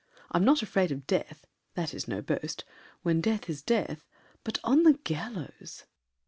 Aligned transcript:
I'm 0.31 0.43
not 0.43 0.63
afraid 0.63 0.91
of 0.91 1.05
death—that 1.05 1.93
is 1.93 2.07
no 2.07 2.23
boast— 2.23 2.65
When 3.03 3.21
death 3.21 3.47
is 3.47 3.61
death, 3.61 4.07
but 4.43 4.57
on 4.63 4.81
the 4.81 4.93
gallows! 4.93 5.83